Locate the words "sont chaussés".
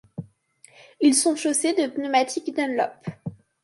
1.13-1.73